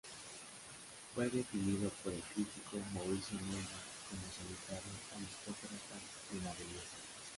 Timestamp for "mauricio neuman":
2.95-3.67